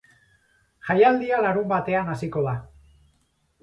Jaialdia 0.87 1.43
larunbatean 1.45 2.13
hasiko 2.17 2.47
da. 2.51 2.59